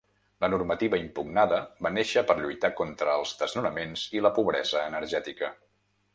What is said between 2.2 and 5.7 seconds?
per lluitar contra els desnonaments i la pobresa energètica.